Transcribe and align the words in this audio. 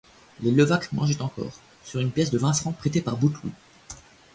Les 0.41 0.49
Levaque 0.49 0.91
mangeaient 0.93 1.21
encore, 1.21 1.59
sur 1.83 1.99
une 1.99 2.09
pièce 2.09 2.31
de 2.31 2.39
vingt 2.39 2.53
francs 2.53 2.75
prêtée 2.75 3.01
par 3.03 3.17
Bouteloup. 3.17 3.51